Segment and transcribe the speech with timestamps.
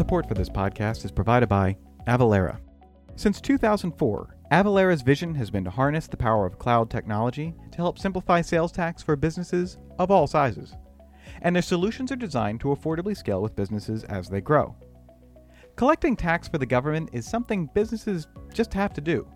[0.00, 1.76] support for this podcast is provided by
[2.06, 2.58] Avalara.
[3.16, 7.98] Since 2004, Avalara's vision has been to harness the power of cloud technology to help
[7.98, 10.74] simplify sales tax for businesses of all sizes.
[11.42, 14.74] And their solutions are designed to affordably scale with businesses as they grow.
[15.76, 19.28] Collecting tax for the government is something businesses just have to do.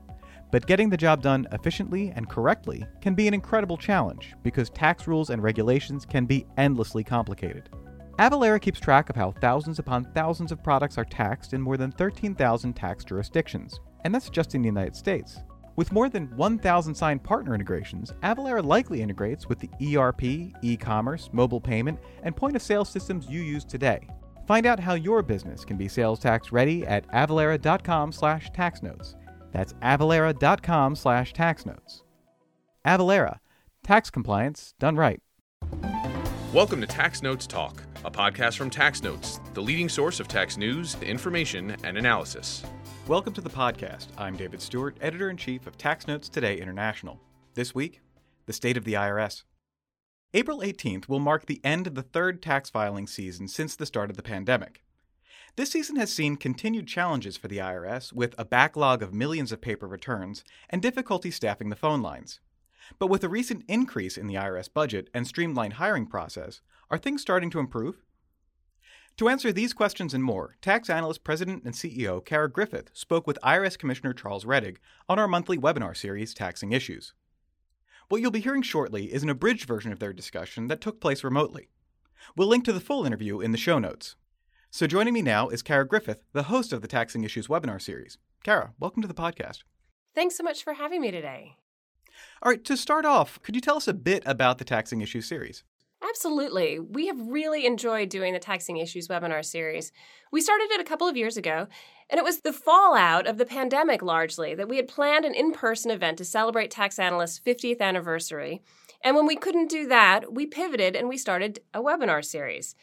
[0.51, 5.07] But getting the job done efficiently and correctly can be an incredible challenge because tax
[5.07, 7.69] rules and regulations can be endlessly complicated.
[8.19, 11.91] Avalara keeps track of how thousands upon thousands of products are taxed in more than
[11.91, 15.41] 13,000 tax jurisdictions, and that's just in the United States.
[15.75, 20.23] With more than 1,000 signed partner integrations, Avalara likely integrates with the ERP,
[20.63, 24.07] e commerce, mobile payment, and point of sale systems you use today.
[24.47, 29.17] Find out how your business can be sales tax ready at avalara.com slash taxnotes.
[29.51, 32.03] That's avalara.com slash taxnotes.
[32.87, 33.41] Avalara,
[33.83, 35.21] tax compliance done right.
[36.55, 40.57] Welcome to Tax Notes Talk, a podcast from Tax Notes, the leading source of tax
[40.57, 42.63] news, information, and analysis.
[43.09, 44.07] Welcome to the podcast.
[44.17, 47.19] I'm David Stewart, editor in chief of Tax Notes Today International.
[47.55, 48.03] This week,
[48.47, 49.43] the state of the IRS.
[50.33, 54.09] April 18th will mark the end of the third tax filing season since the start
[54.09, 54.85] of the pandemic.
[55.57, 59.61] This season has seen continued challenges for the IRS, with a backlog of millions of
[59.61, 62.39] paper returns and difficulty staffing the phone lines.
[62.99, 66.61] But with a recent increase in the IRS budget and streamlined hiring process,
[66.91, 68.03] are things starting to improve?
[69.19, 73.39] To answer these questions and more, tax analyst, president, and CEO Kara Griffith spoke with
[73.45, 77.15] IRS Commissioner Charles Rettig on our monthly webinar series, Taxing Issues.
[78.09, 81.23] What you'll be hearing shortly is an abridged version of their discussion that took place
[81.23, 81.69] remotely.
[82.37, 84.17] We'll link to the full interview in the show notes.
[84.71, 88.19] So joining me now is Kara Griffith, the host of the Taxing Issues webinar series.
[88.43, 89.63] Kara, welcome to the podcast.
[90.15, 91.57] Thanks so much for having me today.
[92.43, 95.27] All right, to start off, could you tell us a bit about the Taxing Issues
[95.27, 95.65] series?
[96.07, 96.79] Absolutely.
[96.79, 99.91] We have really enjoyed doing the Taxing Issues webinar series.
[100.31, 101.67] We started it a couple of years ago,
[102.11, 105.53] and it was the fallout of the pandemic largely that we had planned an in
[105.53, 108.63] person event to celebrate Tax Analyst's 50th anniversary.
[109.03, 112.75] And when we couldn't do that, we pivoted and we started a webinar series.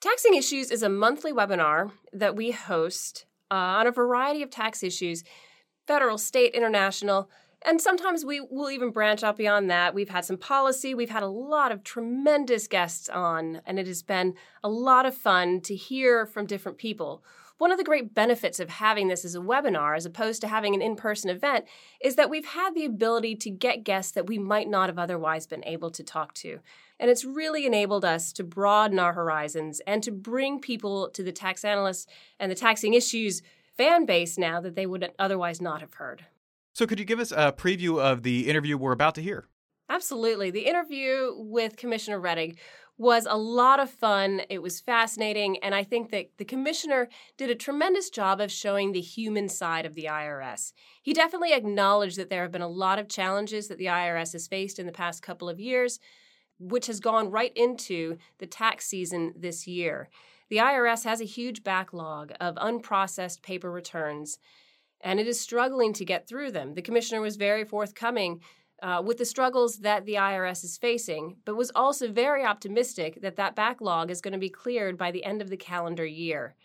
[0.00, 4.82] Taxing Issues is a monthly webinar that we host uh, on a variety of tax
[4.82, 5.24] issues
[5.86, 7.28] federal, state, international
[7.64, 9.94] and sometimes we will even branch out beyond that.
[9.94, 14.02] We've had some policy, we've had a lot of tremendous guests on, and it has
[14.02, 17.24] been a lot of fun to hear from different people.
[17.58, 20.74] One of the great benefits of having this as a webinar as opposed to having
[20.74, 21.64] an in person event
[22.00, 25.46] is that we've had the ability to get guests that we might not have otherwise
[25.46, 26.58] been able to talk to.
[26.98, 31.30] And it's really enabled us to broaden our horizons and to bring people to the
[31.30, 32.08] tax analysts
[32.40, 33.42] and the taxing issues
[33.76, 36.26] fan base now that they would otherwise not have heard.
[36.74, 39.46] So, could you give us a preview of the interview we're about to hear?
[39.90, 40.50] Absolutely.
[40.50, 42.56] The interview with Commissioner Rettig
[42.96, 44.42] was a lot of fun.
[44.48, 45.58] It was fascinating.
[45.62, 49.84] And I think that the commissioner did a tremendous job of showing the human side
[49.84, 50.72] of the IRS.
[51.02, 54.46] He definitely acknowledged that there have been a lot of challenges that the IRS has
[54.46, 55.98] faced in the past couple of years,
[56.58, 60.08] which has gone right into the tax season this year.
[60.48, 64.38] The IRS has a huge backlog of unprocessed paper returns
[65.02, 66.74] and it is struggling to get through them.
[66.74, 68.40] The commissioner was very forthcoming
[68.82, 73.36] uh, with the struggles that the IRS is facing, but was also very optimistic that
[73.36, 76.56] that backlog is going to be cleared by the end of the calendar year.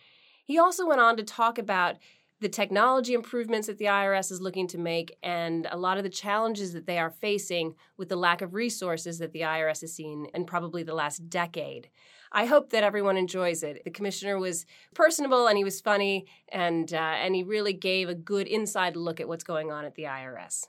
[0.44, 1.98] He also went on to talk about
[2.40, 6.10] the technology improvements that the IRS is looking to make and a lot of the
[6.10, 10.28] challenges that they are facing with the lack of resources that the IRS has seen
[10.34, 11.90] in probably the last decade.
[12.38, 13.82] I hope that everyone enjoys it.
[13.84, 18.14] The commissioner was personable and he was funny, and uh, and he really gave a
[18.14, 20.68] good inside look at what's going on at the IRS.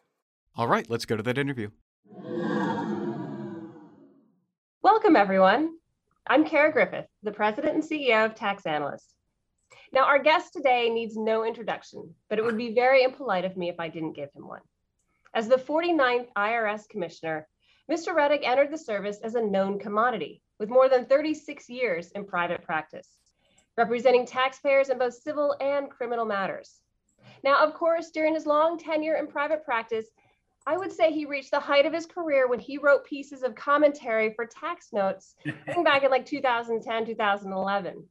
[0.57, 1.69] All right, let's go to that interview.
[4.81, 5.75] Welcome, everyone.
[6.27, 9.13] I'm Kara Griffith, the president and CEO of Tax Analyst.
[9.93, 13.69] Now, our guest today needs no introduction, but it would be very impolite of me
[13.69, 14.63] if I didn't give him one.
[15.35, 17.47] As the 49th IRS commissioner,
[17.91, 18.15] Mr.
[18.15, 22.63] Rettig entered the service as a known commodity with more than 36 years in private
[22.63, 23.17] practice,
[23.79, 26.83] representing taxpayers in both civil and criminal matters.
[27.43, 30.07] Now, of course, during his long tenure in private practice,
[30.67, 33.55] I would say he reached the height of his career when he wrote pieces of
[33.55, 35.35] commentary for tax notes
[35.83, 38.07] back in like 2010, 2011.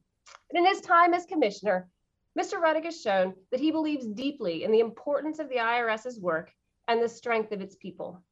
[0.50, 1.88] But in his time as commissioner,
[2.36, 2.60] Mr.
[2.60, 6.50] Rettig has shown that he believes deeply in the importance of the IRS's work
[6.88, 8.24] and the strength of its people.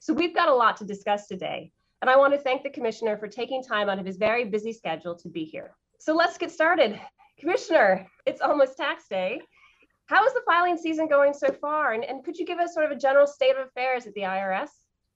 [0.00, 1.72] So we've got a lot to discuss today,
[2.02, 4.72] and I want to thank the commissioner for taking time out of his very busy
[4.72, 5.74] schedule to be here.
[5.98, 7.00] So let's get started.
[7.38, 9.40] Commissioner, it's almost tax day.
[10.06, 11.92] How is the filing season going so far?
[11.92, 14.22] And, and could you give us sort of a general state of affairs at the
[14.22, 14.68] IRS?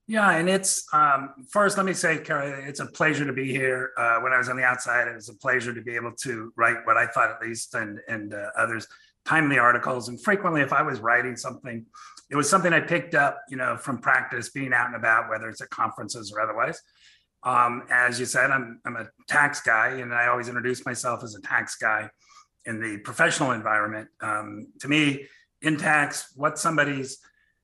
[0.09, 1.77] Yeah, and it's um, first.
[1.77, 3.93] Let me say, Kara, it's a pleasure to be here.
[3.97, 6.53] Uh, when I was on the outside, it was a pleasure to be able to
[6.57, 8.89] write what I thought, at least, and and uh, others
[9.25, 10.09] timely articles.
[10.09, 11.87] And frequently, if I was writing something,
[12.31, 15.49] it was something I picked up, you know, from practice, being out and about, whether
[15.49, 16.81] it's at conferences or otherwise.
[17.43, 21.35] Um, as you said, I'm I'm a tax guy, and I always introduce myself as
[21.35, 22.09] a tax guy
[22.67, 24.09] in the professional environment.
[24.21, 25.27] Um, to me,
[25.63, 27.19] in tax, what somebody's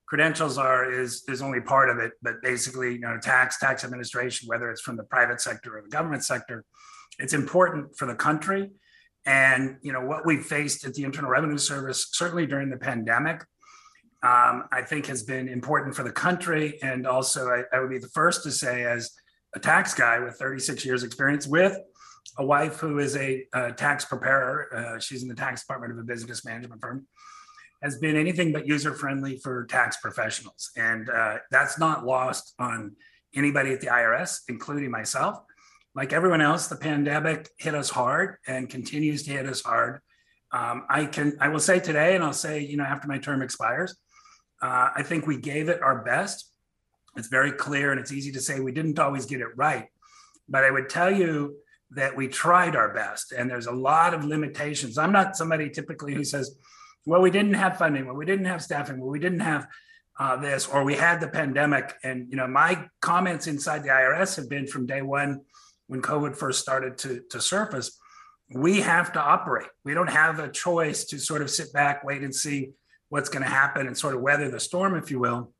[0.06, 4.48] credentials are is is only part of it but basically you know tax tax administration
[4.48, 6.64] whether it's from the private sector or the government sector
[7.18, 8.70] it's important for the country
[9.26, 13.44] and you know what we faced at the internal revenue service certainly during the pandemic
[14.22, 17.98] um, i think has been important for the country and also I, I would be
[17.98, 19.12] the first to say as
[19.54, 21.78] a tax guy with 36 years experience with
[22.38, 25.98] a wife who is a, a tax preparer uh, she's in the tax department of
[25.98, 27.06] a business management firm
[27.82, 30.70] has been anything but user friendly for tax professionals.
[30.76, 32.96] And uh, that's not lost on
[33.34, 35.38] anybody at the IRS, including myself.
[35.94, 40.00] Like everyone else, the pandemic hit us hard and continues to hit us hard.
[40.52, 43.42] Um, I can, I will say today, and I'll say, you know, after my term
[43.42, 43.96] expires,
[44.62, 46.50] uh, I think we gave it our best.
[47.16, 49.88] It's very clear, and it's easy to say we didn't always get it right.
[50.48, 51.56] But I would tell you
[51.92, 54.98] that we tried our best, and there's a lot of limitations.
[54.98, 56.56] I'm not somebody typically who says,
[57.04, 59.68] well, we didn't have funding, well, we didn't have staffing, well, we didn't have
[60.18, 61.94] uh, this, or we had the pandemic.
[62.02, 65.42] And you know, my comments inside the IRS have been from day one
[65.86, 67.98] when COVID first started to, to surface.
[68.52, 69.68] We have to operate.
[69.84, 72.72] We don't have a choice to sort of sit back, wait and see
[73.08, 75.52] what's going to happen and sort of weather the storm, if you will.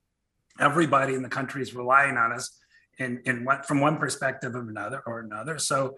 [0.59, 2.59] Everybody in the country is relying on us
[2.99, 5.59] in, in what from one perspective of another or another.
[5.59, 5.97] So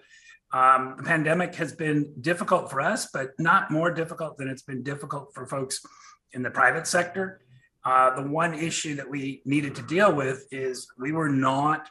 [0.52, 4.82] um, the pandemic has been difficult for us, but not more difficult than it's been
[4.82, 5.80] difficult for folks
[6.32, 7.40] in the private sector.
[7.84, 11.88] Uh, the one issue that we needed to deal with is we were not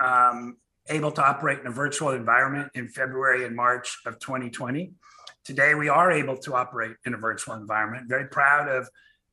[0.00, 0.56] um,
[0.88, 4.92] able to operate in a virtual environment in February and March of 2020.
[5.46, 8.08] Today, we are able to operate in a virtual environment.
[8.08, 8.88] Very proud of,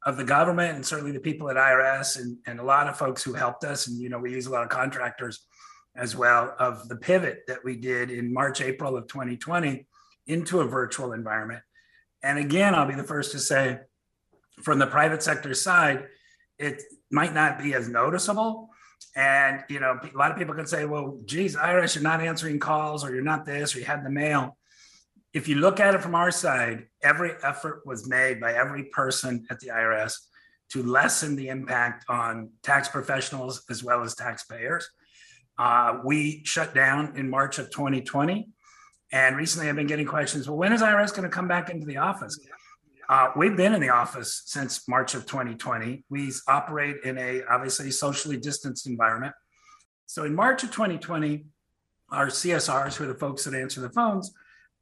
[0.06, 3.24] of the government and certainly the people at IRS and, and a lot of folks
[3.24, 3.88] who helped us.
[3.88, 5.48] And, you know, we use a lot of contractors
[5.96, 9.88] as well of the pivot that we did in March, April of 2020
[10.28, 11.64] into a virtual environment.
[12.22, 13.80] And again, I'll be the first to say
[14.62, 16.06] from the private sector side,
[16.60, 18.70] it might not be as noticeable.
[19.16, 22.60] And, you know, a lot of people can say, well, geez, IRS, you're not answering
[22.60, 24.58] calls or you're not this or you had the mail.
[25.34, 29.46] If you look at it from our side, every effort was made by every person
[29.50, 30.14] at the IRS
[30.72, 34.88] to lessen the impact on tax professionals as well as taxpayers.
[35.58, 38.48] Uh, we shut down in March of 2020.
[39.12, 41.86] And recently I've been getting questions well, when is IRS going to come back into
[41.86, 42.40] the office?
[43.10, 46.06] Uh, we've been in the office since March of 2020.
[46.10, 49.34] We operate in a obviously socially distanced environment.
[50.06, 51.46] So in March of 2020,
[52.10, 54.32] our CSRs, who are the folks that answer the phones,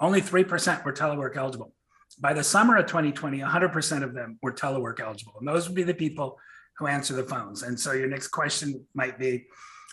[0.01, 1.73] only 3% were telework eligible.
[2.19, 5.35] By the summer of 2020, 100% of them were telework eligible.
[5.39, 6.37] And those would be the people
[6.77, 7.63] who answer the phones.
[7.63, 9.45] And so your next question might be,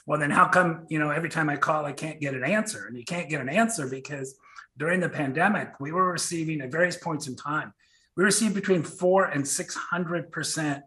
[0.08, 2.86] well then how come you know every time i call i can't get an answer
[2.86, 4.36] and you can't get an answer because
[4.76, 7.72] during the pandemic we were receiving at various points in time
[8.16, 10.82] we received between 4 and 600 percent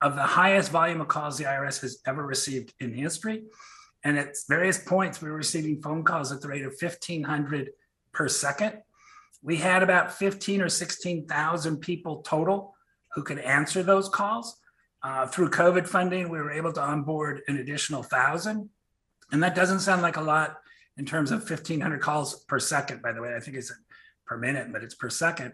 [0.00, 3.44] of the highest volume of calls the irs has ever received in history
[4.04, 7.70] and at various points we were receiving phone calls at the rate of 1500
[8.12, 8.82] per second
[9.42, 12.74] we had about 15 or 16000 people total
[13.14, 14.58] who could answer those calls
[15.02, 18.68] uh, through COVID funding, we were able to onboard an additional thousand.
[19.30, 20.58] And that doesn't sound like a lot
[20.96, 23.34] in terms of 1,500 calls per second, by the way.
[23.34, 23.72] I think it's
[24.26, 25.52] per minute, but it's per second.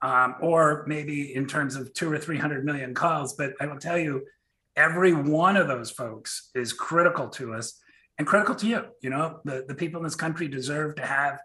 [0.00, 3.34] Um, or maybe in terms of two or 300 million calls.
[3.34, 4.26] But I will tell you,
[4.74, 7.78] every one of those folks is critical to us
[8.18, 8.84] and critical to you.
[9.00, 11.38] You know, the, the people in this country deserve to have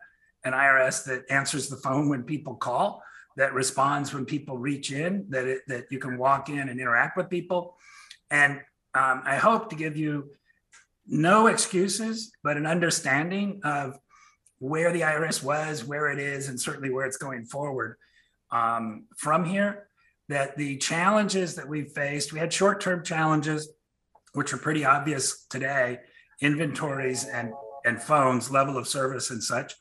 [0.47, 3.03] an IRS that answers the phone when people call
[3.37, 7.15] that responds when people reach in, that it, that you can walk in and interact
[7.15, 7.77] with people.
[8.31, 8.53] And
[8.95, 10.31] um, I hope to give you
[11.05, 13.97] no excuses, but an understanding of
[14.57, 17.97] where the IRS was, where it is, and certainly where it's going forward
[18.51, 19.87] um, from here.
[20.29, 23.69] That the challenges that we've faced, we had short term challenges,
[24.33, 25.99] which are pretty obvious today
[26.41, 27.53] inventories and,
[27.85, 29.73] and phones, level of service, and such.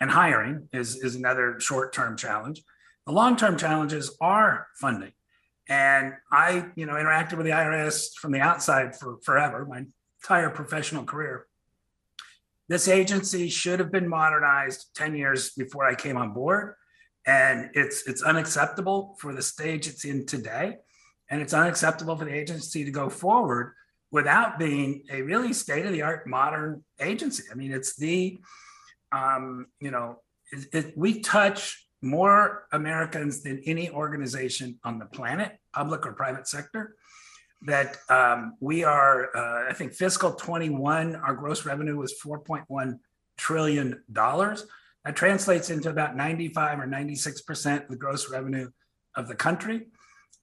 [0.00, 2.62] And hiring is, is another short term challenge.
[3.06, 5.12] The long-term challenges are funding.
[5.68, 9.84] And I, you know, interacted with the IRS from the outside for forever, my
[10.22, 11.46] entire professional career.
[12.68, 16.74] This agency should have been modernized 10 years before I came on board.
[17.26, 20.78] And it's it's unacceptable for the stage it's in today.
[21.28, 23.74] And it's unacceptable for the agency to go forward
[24.10, 27.44] without being a really state of the art modern agency.
[27.50, 28.40] I mean, it's the,
[29.12, 30.20] um, you know,
[30.52, 36.48] it, it, we touch more Americans than any organization on the planet, public or private
[36.48, 36.96] sector.
[37.62, 42.98] That um, we are, uh, I think, fiscal 21, our gross revenue was 4.1
[43.36, 44.64] trillion dollars.
[45.04, 48.70] That translates into about 95 or 96 percent of the gross revenue
[49.14, 49.88] of the country.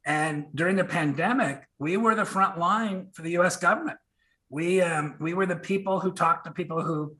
[0.06, 3.58] And during the pandemic, we were the front line for the U.S.
[3.58, 3.98] government.
[4.50, 7.18] We um, we were the people who talked to people who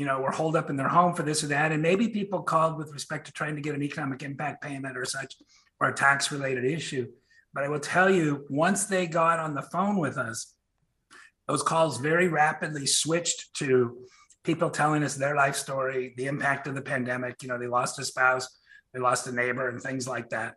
[0.00, 1.72] you know, were holed up in their home for this or that.
[1.72, 5.04] And maybe people called with respect to trying to get an economic impact payment or
[5.04, 5.34] such,
[5.78, 7.06] or a tax related issue.
[7.52, 10.54] But I will tell you, once they got on the phone with us,
[11.46, 13.98] those calls very rapidly switched to
[14.42, 17.42] people telling us their life story, the impact of the pandemic.
[17.42, 18.48] You know, they lost a spouse,
[18.94, 20.54] they lost a neighbor, and things like that.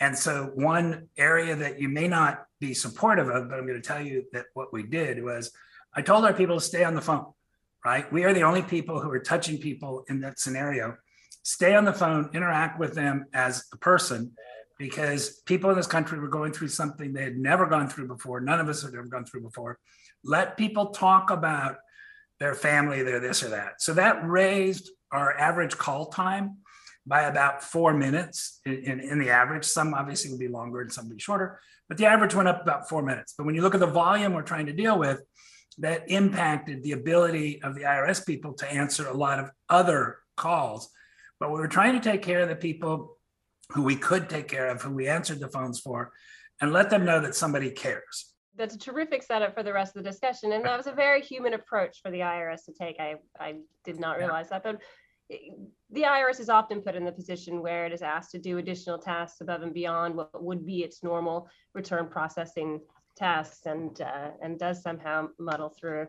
[0.00, 3.88] And so, one area that you may not be supportive of, but I'm going to
[3.88, 5.50] tell you that what we did was
[5.94, 7.32] I told our people to stay on the phone
[7.86, 8.12] right?
[8.12, 10.96] We are the only people who are touching people in that scenario.
[11.44, 14.32] Stay on the phone, interact with them as a person,
[14.76, 18.40] because people in this country were going through something they had never gone through before.
[18.40, 19.78] None of us had ever gone through before.
[20.24, 21.76] Let people talk about
[22.40, 23.80] their family, their this or that.
[23.80, 26.56] So that raised our average call time
[27.06, 29.64] by about four minutes in, in, in, the average.
[29.64, 32.60] Some obviously would be longer and some would be shorter, but the average went up
[32.62, 33.34] about four minutes.
[33.38, 35.20] But when you look at the volume we're trying to deal with,
[35.78, 40.90] that impacted the ability of the IRS people to answer a lot of other calls.
[41.38, 43.18] But we were trying to take care of the people
[43.70, 46.12] who we could take care of, who we answered the phones for,
[46.60, 48.32] and let them know that somebody cares.
[48.56, 50.52] That's a terrific setup for the rest of the discussion.
[50.52, 52.96] And that was a very human approach for the IRS to take.
[52.98, 54.60] I, I did not realize yeah.
[54.60, 54.78] that.
[54.78, 54.80] But
[55.90, 58.98] the IRS is often put in the position where it is asked to do additional
[58.98, 62.80] tasks above and beyond what would be its normal return processing
[63.16, 66.06] tasks and uh, and does somehow muddle through.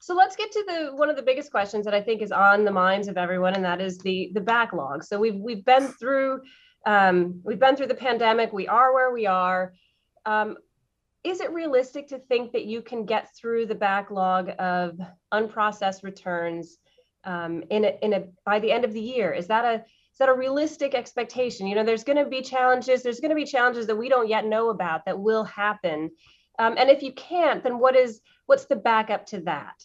[0.00, 2.64] So let's get to the one of the biggest questions that I think is on
[2.64, 5.04] the minds of everyone, and that is the the backlog.
[5.04, 6.40] So we've we've been through
[6.86, 8.52] um, we've been through the pandemic.
[8.52, 9.74] We are where we are.
[10.24, 10.56] Um,
[11.22, 14.98] is it realistic to think that you can get through the backlog of
[15.34, 16.78] unprocessed returns
[17.24, 19.32] um, in a, in a by the end of the year?
[19.32, 19.84] Is that a
[20.20, 21.66] that a realistic expectation?
[21.66, 23.02] You know, there's going to be challenges.
[23.02, 26.10] There's going to be challenges that we don't yet know about that will happen.
[26.58, 29.84] Um, and if you can't, then what is what's the backup to that?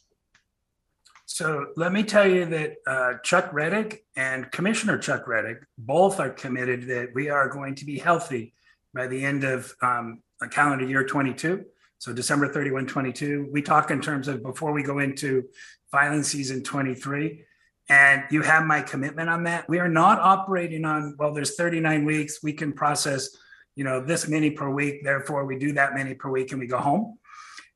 [1.25, 6.29] So let me tell you that uh, Chuck Rettig and Commissioner Chuck Rettig both are
[6.29, 8.53] committed that we are going to be healthy
[8.93, 11.65] by the end of um, calendar year 22.
[11.97, 13.49] So December 31, 22.
[13.51, 15.45] We talk in terms of before we go into
[15.91, 17.43] filing season 23
[17.89, 19.69] and you have my commitment on that.
[19.69, 23.29] We are not operating on, well, there's 39 weeks, we can process,
[23.75, 26.67] you know, this many per week, therefore we do that many per week and we
[26.67, 27.17] go home.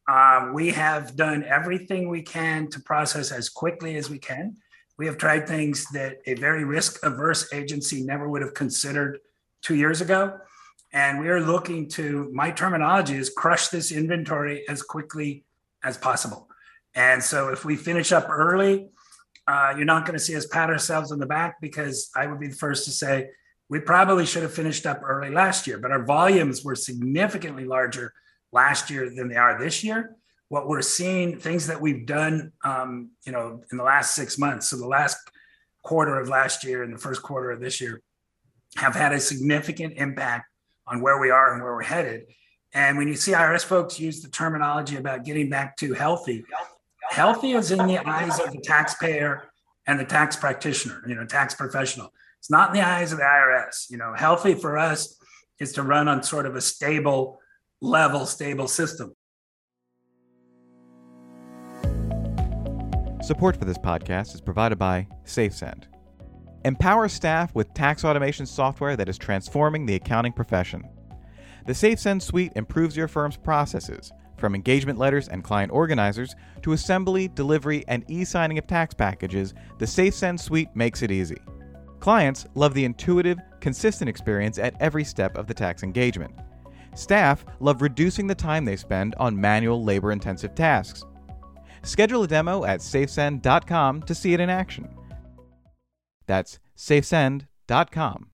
[0.08, 4.56] Uh, we have done everything we can to process as quickly as we can.
[4.98, 9.20] We have tried things that a very risk averse agency never would have considered
[9.62, 10.40] two years ago.
[10.92, 15.46] And we are looking to, my terminology is crush this inventory as quickly
[15.84, 16.48] as possible.
[16.96, 18.90] And so if we finish up early,
[19.50, 22.40] uh, you're not going to see us pat ourselves on the back because I would
[22.40, 23.30] be the first to say
[23.68, 28.14] we probably should have finished up early last year, but our volumes were significantly larger
[28.52, 30.16] last year than they are this year.
[30.50, 34.68] What we're seeing, things that we've done, um, you know, in the last six months,
[34.68, 35.18] so the last
[35.84, 38.04] quarter of last year and the first quarter of this year,
[38.76, 40.46] have had a significant impact
[40.86, 42.28] on where we are and where we're headed.
[42.74, 46.46] And when you see IRS folks use the terminology about getting back to healthy,
[47.10, 49.50] healthy is in the eyes of the taxpayer
[49.88, 52.12] and the tax practitioner, you know, tax professional.
[52.38, 53.90] It's not in the eyes of the IRS.
[53.90, 55.18] You know, healthy for us
[55.60, 57.40] is to run on sort of a stable
[57.82, 59.14] level, stable system.
[63.22, 65.86] Support for this podcast is provided by SafeSend.
[66.66, 70.88] Empower staff with tax automation software that is transforming the accounting profession.
[71.66, 77.28] The SafeSend suite improves your firm's processes from engagement letters and client organizers to assembly,
[77.28, 81.38] delivery, and e signing of tax packages, the SafeSend suite makes it easy.
[82.00, 86.34] Clients love the intuitive, consistent experience at every step of the tax engagement.
[86.96, 91.04] Staff love reducing the time they spend on manual, labor intensive tasks.
[91.84, 94.90] Schedule a demo at safesend.com to see it in action.
[96.28, 98.30] That's safesend.com.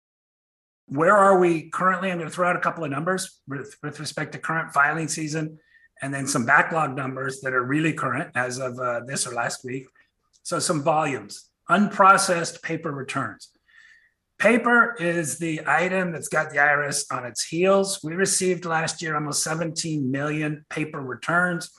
[0.86, 2.10] Where are we currently?
[2.10, 5.08] I'm going to throw out a couple of numbers with, with respect to current filing
[5.08, 5.58] season
[6.02, 9.64] and then some backlog numbers that are really current as of uh, this or last
[9.64, 9.86] week.
[10.42, 13.50] So some volumes, unprocessed paper returns.
[14.38, 18.00] Paper is the item that's got the IRS on its heels.
[18.02, 21.70] We received last year almost 17 million paper returns.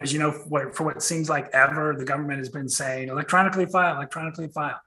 [0.00, 3.66] as you know, for, for what seems like ever, the government has been saying electronically
[3.66, 4.80] file, electronically file.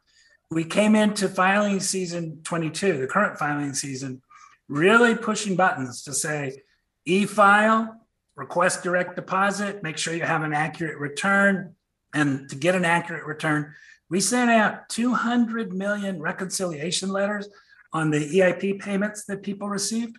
[0.52, 4.22] We came into filing season 22, the current filing season,
[4.70, 6.62] really pushing buttons to say
[7.06, 8.07] e file,
[8.38, 11.76] request direct deposit, make sure you have an accurate return.
[12.14, 13.74] And to get an accurate return,
[14.10, 17.50] we sent out 200 million reconciliation letters
[17.92, 20.18] on the EIP payments that people received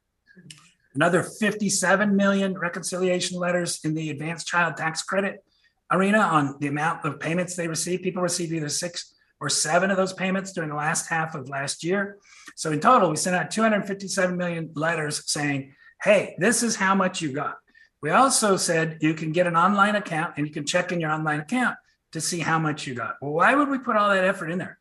[0.95, 5.45] another 57 million reconciliation letters in the advanced child tax credit
[5.93, 8.03] arena on the amount of payments they received.
[8.03, 11.85] People received either six or seven of those payments during the last half of last
[11.85, 12.19] year.
[12.57, 17.23] So in total, we sent out 257 million letters saying, hey, this is how much
[17.23, 17.59] you got.
[18.01, 21.11] We also said you can get an online account and you can check in your
[21.11, 21.77] online account
[22.13, 23.17] to see how much you got.
[23.21, 24.79] Well, why would we put all that effort in there?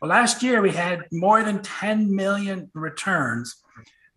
[0.00, 3.62] Well, last year we had more than 10 million returns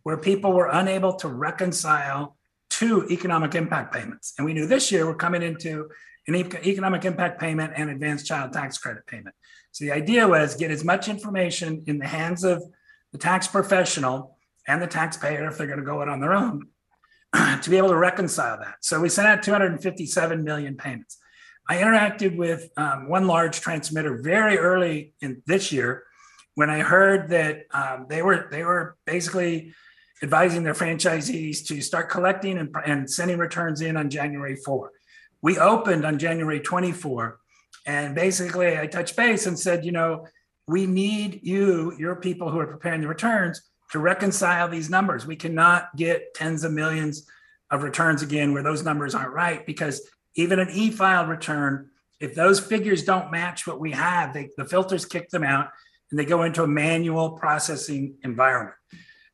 [0.04, 2.38] where people were unable to reconcile
[2.70, 4.34] two economic impact payments.
[4.38, 5.90] And we knew this year we're coming into
[6.28, 9.36] an economic impact payment and advanced child tax credit payment.
[9.72, 12.63] So the idea was get as much information in the hands of
[13.12, 14.38] the tax professional
[14.68, 16.68] and the taxpayer if they're going to go it on their own
[17.62, 18.75] to be able to reconcile that.
[18.82, 21.18] So we sent out 257 million payments.
[21.68, 26.04] I interacted with um, one large transmitter very early in this year
[26.56, 29.74] when I heard that um, they were they were basically
[30.22, 34.92] advising their franchisees to start collecting and, and sending returns in on January 4.
[35.42, 37.40] We opened on January 24.
[37.86, 40.25] And basically, I touched base and said, you know,
[40.68, 43.62] we need you, your people who are preparing the returns,
[43.92, 45.25] to reconcile these numbers.
[45.25, 47.28] We cannot get tens of millions
[47.70, 52.36] of returns again where those numbers aren't right because even an e file return, if
[52.36, 55.70] those figures don't match what we have, they, the filters kick them out
[56.10, 58.75] and they go into a manual processing environment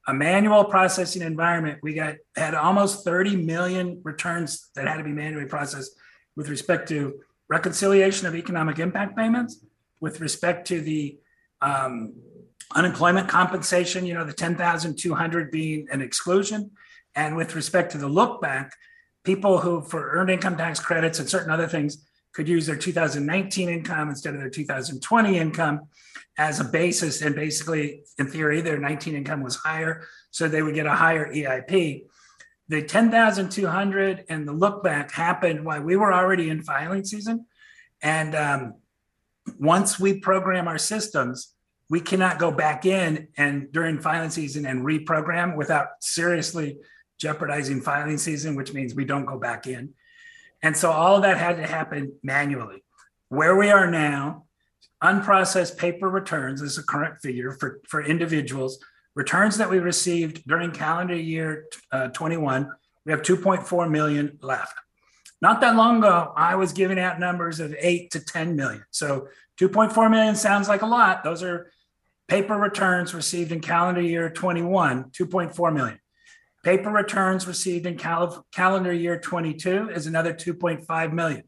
[0.10, 5.12] a manual processing environment, we got had almost 30 million returns that had to be
[5.12, 5.92] manually processed
[6.36, 9.64] with respect to reconciliation of economic impact payments,
[10.00, 11.20] with respect to the
[11.62, 12.14] um,
[12.76, 16.72] unemployment compensation, you know, the 10,200 being an exclusion,
[17.16, 18.74] and with respect to the look back,
[19.24, 23.70] people who for earned income tax credits and certain other things could use their 2019
[23.70, 25.82] income instead of their 2020 income
[26.38, 27.22] as a basis.
[27.22, 31.34] And basically, in theory, their 19 income was higher, so they would get a higher
[31.34, 32.06] EIP.
[32.68, 37.48] The 10,200 and the look back happened while we were already in filing season.
[38.02, 38.76] And um,
[39.60, 41.56] once we program our systems,
[41.90, 46.78] we cannot go back in and during filing season and reprogram without seriously
[47.20, 49.94] jeopardizing filing season, which means we don't go back in.
[50.62, 52.84] And so all of that had to happen manually.
[53.30, 54.46] Where we are now,
[55.04, 58.80] unprocessed paper returns is a current figure for, for individuals.
[59.16, 62.70] Returns that we received during calendar year uh, 21,
[63.06, 64.74] we have 2.4 million left.
[65.42, 68.84] Not that long ago, I was giving out numbers of 8 to 10 million.
[68.92, 71.24] So 2.4 million sounds like a lot.
[71.24, 71.72] Those are
[72.30, 76.00] paper returns received in calendar year 21, 2.4 million.
[76.64, 81.44] Paper returns received in cal- calendar year 22 is another 2.5 million.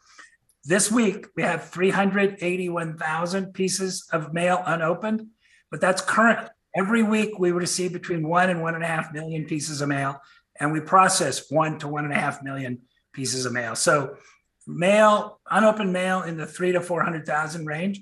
[0.65, 5.29] This week, we have 381,000 pieces of mail unopened,
[5.71, 6.47] but that's current.
[6.75, 10.21] Every week we receive between one and one and a half million pieces of mail,
[10.59, 12.79] and we process one to one and a half million
[13.13, 13.75] pieces of mail.
[13.75, 14.17] So
[14.65, 18.01] mail, unopened mail in the three to 400,000 range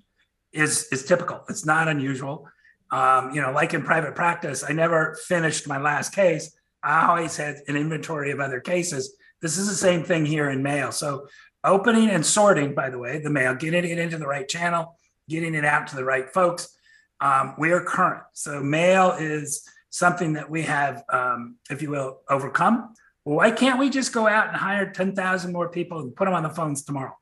[0.53, 1.43] is, is typical.
[1.49, 2.47] It's not unusual.
[2.91, 6.55] Um, you know, like in private practice, I never finished my last case.
[6.84, 9.15] I always had an inventory of other cases.
[9.41, 10.91] This is the same thing here in mail.
[10.91, 11.27] So
[11.63, 14.97] opening and sorting, by the way, the mail, getting it into the right channel,
[15.29, 16.75] getting it out to the right folks.
[17.21, 18.23] Um, we are current.
[18.34, 22.95] So mail is something that we have, um, if you will, overcome.
[23.23, 26.34] Well, why can't we just go out and hire 10,000 more people and put them
[26.34, 27.15] on the phones tomorrow?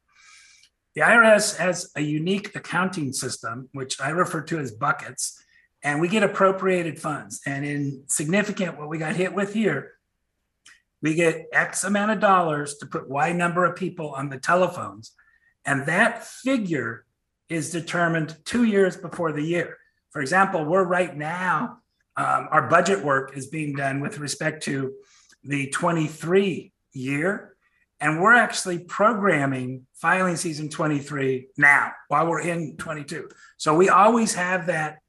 [0.96, 5.42] The IRS has a unique accounting system, which I refer to as buckets,
[5.84, 7.42] and we get appropriated funds.
[7.46, 9.94] And in significant, what we got hit with here,
[11.02, 15.12] we get X amount of dollars to put Y number of people on the telephones.
[15.66, 17.06] And that figure
[17.50, 19.78] is determined two years before the year.
[20.12, 21.80] For example, we're right now,
[22.18, 24.94] um, our budget work is being done with respect to
[25.44, 27.56] the 23 year.
[28.02, 33.30] And we're actually programming filing season 23 now while we're in 22.
[33.58, 35.00] So we always have that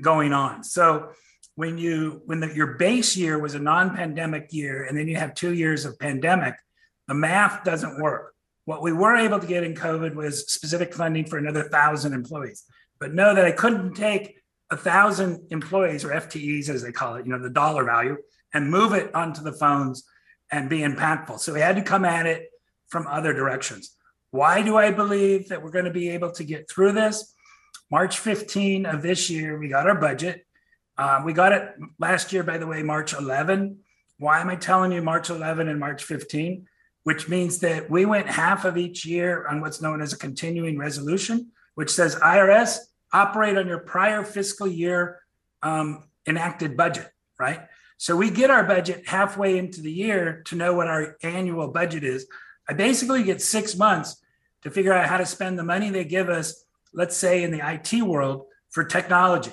[0.00, 0.64] going on.
[0.64, 1.10] So
[1.56, 5.34] when you when the, your base year was a non-pandemic year and then you have
[5.34, 6.54] two years of pandemic,
[7.06, 8.34] the math doesn't work.
[8.64, 12.64] What we were able to get in COVID was specific funding for another thousand employees.
[13.00, 14.36] But know that I couldn't take
[14.70, 18.16] a thousand employees or FTEs as they call it, you know, the dollar value,
[18.52, 20.04] and move it onto the phones
[20.50, 21.40] and be impactful.
[21.40, 22.50] So we had to come at it
[22.88, 23.94] from other directions.
[24.30, 27.34] Why do I believe that we're going to be able to get through this?
[27.90, 30.46] March 15 of this year, we got our budget.
[30.98, 33.78] Uh, we got it last year, by the way, March 11.
[34.18, 36.66] Why am I telling you March 11 and March 15?
[37.04, 40.76] Which means that we went half of each year on what's known as a continuing
[40.76, 42.78] resolution, which says IRS
[43.12, 45.20] operate on your prior fiscal year
[45.62, 47.60] um, enacted budget, right?
[47.96, 52.04] So we get our budget halfway into the year to know what our annual budget
[52.04, 52.26] is.
[52.68, 54.22] I basically get six months
[54.62, 57.60] to figure out how to spend the money they give us, let's say in the
[57.60, 59.52] IT world, for technology.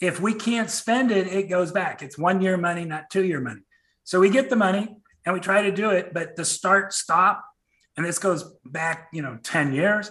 [0.00, 2.02] If we can't spend it, it goes back.
[2.02, 3.62] It's one year money, not two year money.
[4.04, 7.44] So we get the money and we try to do it, but the start stop,
[7.96, 10.10] and this goes back, you know, 10 years,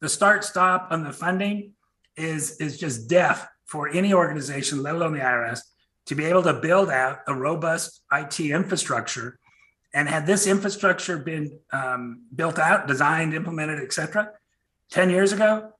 [0.00, 1.72] the start stop on the funding
[2.16, 5.60] is, is just death for any organization, let alone the IRS
[6.06, 9.38] to be able to build out a robust IT infrastructure.
[9.92, 14.30] And had this infrastructure been um, built out, designed, implemented, et cetera,
[14.90, 15.72] 10 years ago,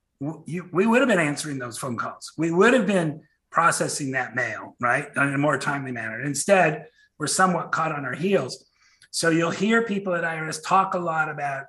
[0.46, 2.32] you, we would have been answering those phone calls.
[2.36, 6.22] We would have been processing that mail, right, in a more timely manner.
[6.22, 6.86] Instead,
[7.18, 8.64] we're somewhat caught on our heels.
[9.10, 11.64] So you'll hear people at IRS talk a lot about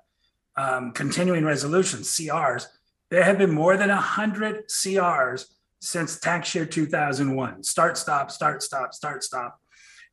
[0.57, 2.65] um, continuing resolutions, CRs.
[3.09, 5.45] There have been more than 100 CRs
[5.79, 7.63] since tax year 2001.
[7.63, 9.59] Start, stop, start, stop, start, stop.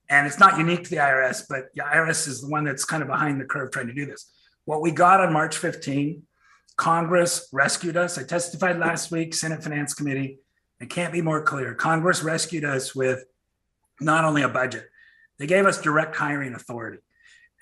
[0.09, 3.03] And it's not unique to the IRS, but the IRS is the one that's kind
[3.03, 4.31] of behind the curve trying to do this.
[4.65, 6.23] What we got on March 15,
[6.77, 8.19] Congress rescued us.
[8.19, 10.39] I testified last week, Senate Finance Committee.
[10.81, 11.75] It can't be more clear.
[11.75, 13.25] Congress rescued us with
[14.01, 14.89] not only a budget,
[15.39, 16.99] they gave us direct hiring authority.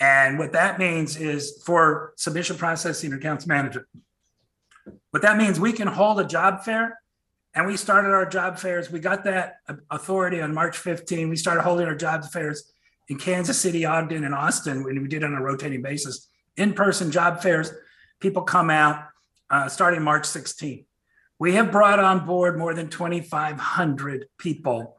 [0.00, 3.86] And what that means is for submission processing accounts manager,
[5.10, 6.98] what that means, we can hold a job fair
[7.54, 8.90] and we started our job fairs.
[8.90, 9.56] We got that
[9.90, 11.28] authority on March 15.
[11.28, 12.72] We started holding our job fairs
[13.08, 16.28] in Kansas City, Ogden, and Austin when we did on a rotating basis.
[16.56, 17.72] In person job fairs,
[18.20, 19.04] people come out
[19.50, 20.86] uh, starting March 16.
[21.38, 24.96] We have brought on board more than 2,500 people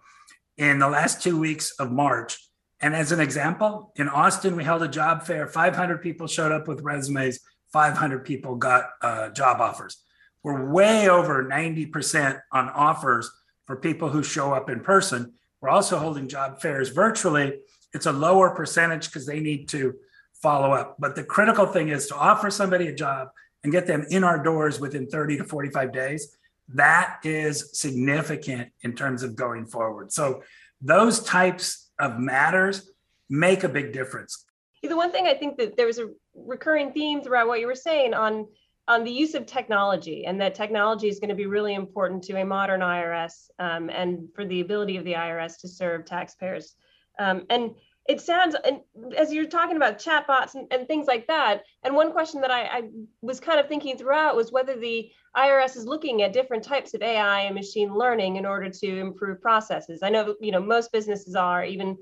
[0.57, 2.37] in the last two weeks of March.
[2.81, 5.47] And as an example, in Austin, we held a job fair.
[5.47, 7.39] 500 people showed up with resumes,
[7.73, 9.97] 500 people got uh, job offers.
[10.43, 13.29] We're way over 90% on offers
[13.65, 15.33] for people who show up in person.
[15.59, 17.59] We're also holding job fairs virtually.
[17.93, 19.95] It's a lower percentage because they need to
[20.41, 20.97] follow up.
[20.99, 23.29] But the critical thing is to offer somebody a job
[23.63, 26.37] and get them in our doors within 30 to 45 days.
[26.69, 30.11] That is significant in terms of going forward.
[30.11, 30.43] So,
[30.81, 32.91] those types of matters
[33.29, 34.43] make a big difference.
[34.83, 37.75] The one thing I think that there was a recurring theme throughout what you were
[37.75, 38.47] saying on
[38.87, 42.33] on the use of technology and that technology is going to be really important to
[42.41, 46.75] a modern IRS um, and for the ability of the IRS to serve taxpayers.
[47.17, 47.71] Um, and
[48.09, 48.81] it sounds, and
[49.15, 52.63] as you're talking about chatbots and, and things like that, and one question that I,
[52.63, 52.81] I,
[53.21, 57.01] was kind of thinking throughout was whether the IRS is looking at different types of
[57.01, 60.01] AI and machine learning in order to improve processes.
[60.03, 61.97] I know, you know, most businesses are, even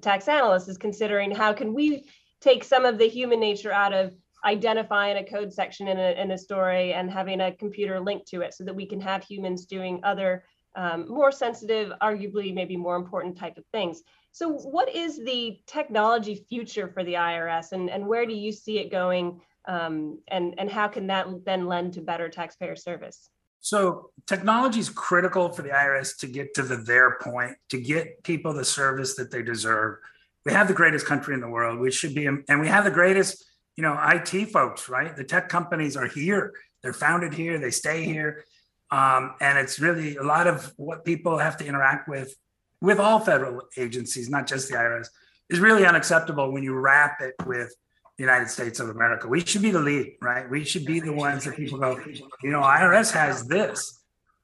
[0.00, 2.08] tax analysts is considering how can we
[2.40, 6.30] take some of the human nature out of identifying a code section in a, in
[6.30, 9.66] a story and having a computer linked to it so that we can have humans
[9.66, 10.44] doing other
[10.76, 14.02] um, more sensitive, arguably maybe more important type of things.
[14.32, 18.78] So, what is the technology future for the IRS, and, and where do you see
[18.78, 19.40] it going?
[19.66, 23.28] Um, and, and how can that then lend to better taxpayer service?
[23.60, 28.22] So, technology is critical for the IRS to get to the their point, to get
[28.22, 29.98] people the service that they deserve.
[30.46, 31.78] We have the greatest country in the world.
[31.78, 33.44] We should be, and we have the greatest,
[33.76, 35.14] you know, IT folks, right?
[35.14, 36.54] The tech companies are here.
[36.82, 37.58] They're founded here.
[37.58, 38.44] They stay here.
[38.90, 42.34] Um, and it's really a lot of what people have to interact with
[42.80, 45.08] with all federal agencies, not just the IRS,
[45.50, 47.74] is really unacceptable when you wrap it with
[48.20, 49.26] United States of America.
[49.26, 50.48] We should be the lead, right?
[50.48, 51.98] We should be the ones that people go,
[52.42, 53.98] you know, IRS has this.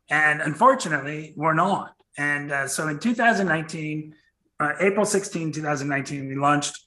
[0.09, 1.95] And unfortunately, we're not.
[2.17, 4.15] And uh, so in 2019,
[4.59, 6.79] uh, April 16, 2019, we launched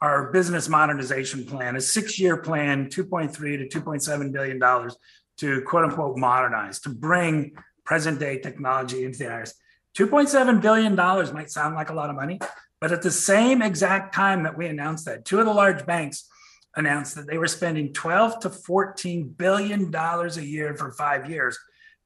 [0.00, 4.96] our business modernization plan, a six year plan, 2.3 to 2.7 billion dollars
[5.38, 7.52] to quote unquote modernize, to bring
[7.84, 9.54] present day technology into the IRS.
[9.96, 12.40] $2.7 billion might sound like a lot of money,
[12.80, 16.28] but at the same exact time that we announced that, two of the large banks
[16.76, 21.58] announced that they were spending 12 to 14 billion dollars a year for five years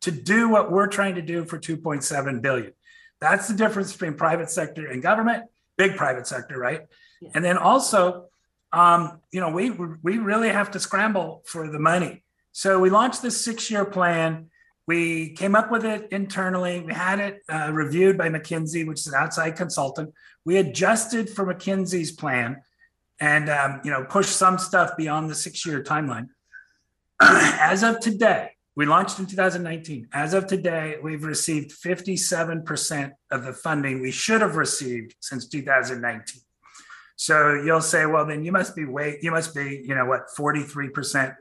[0.03, 2.73] to do what we're trying to do for 2.7 billion.
[3.21, 5.45] That's the difference between private sector and government,
[5.79, 6.83] big private sector, right?
[7.21, 7.31] Yeah.
[7.35, 8.27] And then also,
[8.73, 12.25] um, you know, we we really have to scramble for the money.
[12.53, 14.51] So we launched this six-year plan
[14.87, 16.81] we came up with it internally.
[16.81, 20.13] We had it uh, reviewed by McKinsey, which is an outside consultant.
[20.45, 22.63] We adjusted for McKinsey's plan,
[23.21, 26.29] and um, you know push some stuff beyond the six-year timeline.
[27.21, 30.09] As of today, we launched in 2019.
[30.13, 36.43] As of today, we've received 57% of the funding we should have received since 2019.
[37.17, 40.29] So you'll say, well, then you must be wait, you must be, you know, what,
[40.39, 41.35] 43%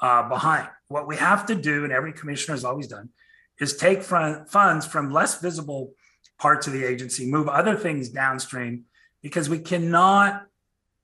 [0.00, 0.68] uh, behind.
[0.86, 3.10] What we have to do, and every commissioner has always done,
[3.58, 5.92] is take funds from less visible
[6.38, 8.84] parts of the agency, move other things downstream,
[9.22, 10.46] because we cannot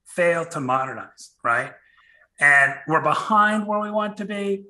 [0.07, 1.73] fail to modernize, right?
[2.41, 4.65] And we're behind where we want to be.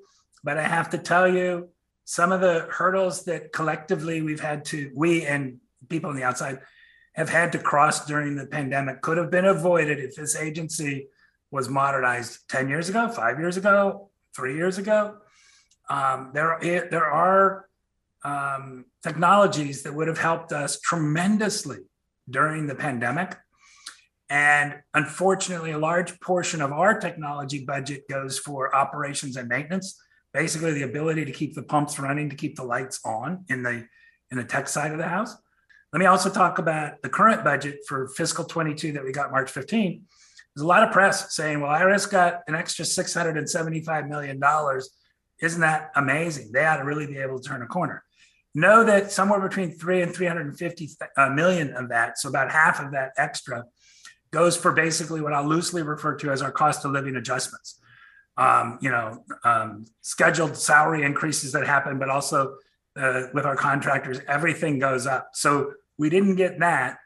[0.45, 1.69] But I have to tell you,
[2.05, 6.61] some of the hurdles that collectively we've had to, we and people on the outside
[7.15, 11.09] have had to cross during the pandemic could have been avoided if this agency
[11.51, 15.17] was modernized 10 years ago, five years ago, three years ago.
[15.89, 16.59] Um, there,
[16.91, 17.67] there are
[18.25, 21.79] um, technologies that would have helped us tremendously
[22.29, 23.37] during the pandemic.
[24.29, 30.01] And unfortunately, a large portion of our technology budget goes for operations and maintenance,
[30.33, 33.87] basically the ability to keep the pumps running, to keep the lights on in the
[34.33, 35.37] in the tech side of the house.
[35.93, 39.51] Let me also talk about the current budget for fiscal 22 that we got March
[39.51, 40.05] 15
[40.57, 44.41] there's a lot of press saying, well, IRS got an extra $675 million.
[45.43, 46.51] Isn't that amazing?
[46.51, 48.03] They ought to really be able to turn a corner.
[48.55, 51.21] Know that somewhere between three and 350 uh,
[51.79, 53.65] of that, so about half of that extra,
[54.31, 57.81] goes for basically what I'll loosely refer to as our cost of living adjustments.
[58.37, 62.57] Um, you know, um, scheduled salary increases that happen, but also
[62.97, 65.31] uh, with our contractors, everything goes up.
[65.33, 66.99] So we didn't get that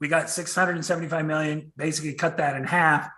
[0.00, 3.10] we got 675 million, basically cut that in half.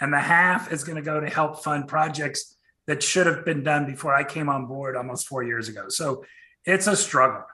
[0.00, 3.62] And the half is going to go to help fund projects that should have been
[3.62, 5.88] done before I came on board almost four years ago.
[5.88, 6.24] So
[6.64, 7.44] it's a struggle.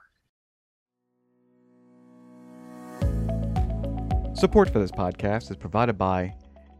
[4.39, 6.33] Support for this podcast is provided by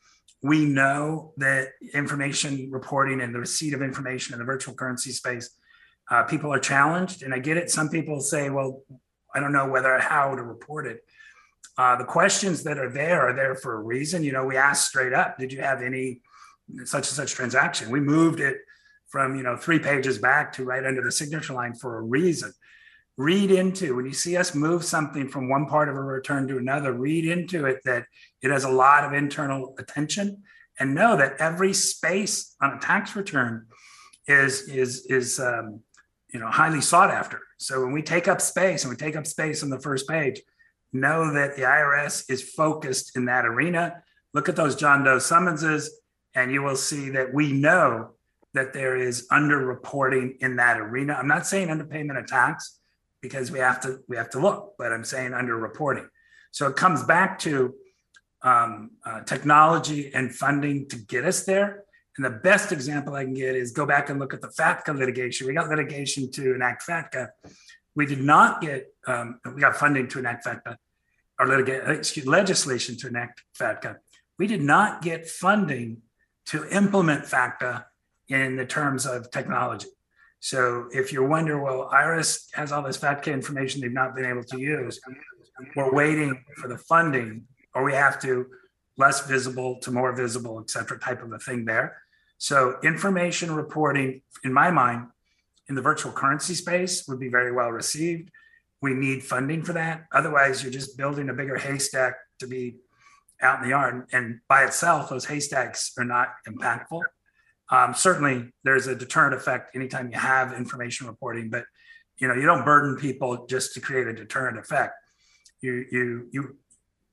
[0.44, 5.50] we know that information reporting and the receipt of information in the virtual currency space,
[6.12, 7.24] uh, people are challenged.
[7.24, 7.72] And I get it.
[7.72, 8.84] Some people say, well,
[9.34, 11.04] I don't know whether how to report it.
[11.78, 14.24] Uh, the questions that are there are there for a reason.
[14.24, 16.22] You know, we asked straight up, did you have any
[16.86, 17.92] such and such transaction?
[17.92, 18.58] We moved it
[19.08, 22.52] from, you know, three pages back to right under the signature line for a reason.
[23.18, 26.58] Read into when you see us move something from one part of a return to
[26.58, 28.06] another, read into it that
[28.42, 30.44] it has a lot of internal attention
[30.80, 33.68] and know that every space on a tax return
[34.28, 35.80] is is is um,
[36.34, 37.40] you know highly sought after.
[37.58, 40.42] So when we take up space and we take up space on the first page,
[40.92, 44.04] know that the IRS is focused in that arena.
[44.34, 46.02] Look at those John Doe summonses,
[46.36, 48.12] and you will see that we know
[48.54, 51.14] that there is underreporting in that arena.
[51.14, 52.80] I'm not saying underpayment of tax
[53.22, 56.08] because we have to we have to look, but I'm saying underreporting.
[56.52, 57.74] So it comes back to
[58.42, 61.84] um, uh, technology and funding to get us there.
[62.18, 64.98] And the best example I can get is go back and look at the FATCA
[64.98, 65.48] litigation.
[65.48, 67.30] We got litigation to enact FATCA.
[67.96, 70.78] We did not get, um, we got funding to enact FATCA,
[71.40, 73.98] or legislation to enact FATCA.
[74.38, 76.04] We did not get funding
[76.48, 77.86] to implement FATCA
[78.30, 79.88] in the terms of technology.
[80.40, 84.44] So if you wonder, well, IRIS has all this FATCA information they've not been able
[84.44, 85.00] to use,
[85.76, 88.48] we're waiting for the funding, or we have to
[88.98, 92.02] less visible to more visible, et cetera, type of a thing there.
[92.38, 95.08] So information reporting, in my mind,
[95.68, 98.30] in the virtual currency space would be very well received.
[98.82, 100.06] We need funding for that.
[100.12, 102.78] Otherwise, you're just building a bigger haystack to be
[103.42, 104.08] out in the yard.
[104.12, 107.02] And by itself, those haystacks are not impactful.
[107.72, 111.66] Um, certainly, there's a deterrent effect anytime you have information reporting, but
[112.18, 114.94] you know you don't burden people just to create a deterrent effect.
[115.62, 116.58] You you you,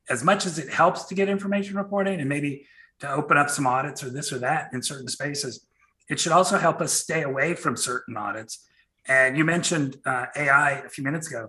[0.09, 2.67] as much as it helps to get information reporting and maybe
[3.01, 5.67] to open up some audits or this or that in certain spaces,
[6.09, 8.69] it should also help us stay away from certain audits.
[9.07, 11.49] And you mentioned uh, AI a few minutes ago.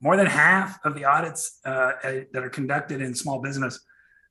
[0.00, 3.80] More than half of the audits uh, that are conducted in small business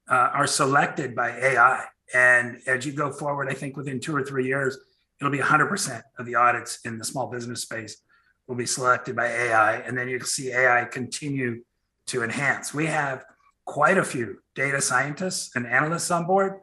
[0.09, 1.85] uh, are selected by AI.
[2.13, 4.77] And as you go forward, I think within two or three years,
[5.19, 7.97] it'll be 100% of the audits in the small business space
[8.47, 9.77] will be selected by AI.
[9.77, 11.63] And then you'll see AI continue
[12.07, 12.73] to enhance.
[12.73, 13.23] We have
[13.65, 16.59] quite a few data scientists and analysts on board,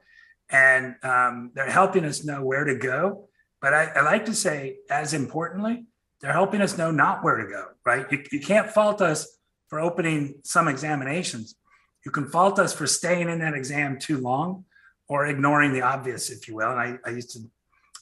[0.51, 3.29] and um, they're helping us know where to go.
[3.61, 5.87] But I, I, like to say, as importantly,
[6.20, 8.07] they're helping us know not where to go, right?
[8.11, 9.27] You, you can't fault us
[9.68, 11.57] for opening some examinations.
[12.09, 14.64] You can fault us for staying in that exam too long
[15.09, 16.71] or ignoring the obvious, if you will.
[16.71, 17.40] And I, I used to